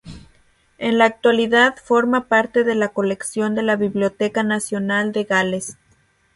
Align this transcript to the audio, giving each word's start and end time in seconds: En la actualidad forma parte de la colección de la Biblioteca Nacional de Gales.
En 0.79 0.97
la 0.97 1.05
actualidad 1.05 1.75
forma 1.77 2.27
parte 2.27 2.63
de 2.63 2.73
la 2.73 2.87
colección 2.89 3.53
de 3.53 3.61
la 3.61 3.75
Biblioteca 3.75 4.41
Nacional 4.41 5.11
de 5.11 5.25
Gales. 5.25 5.77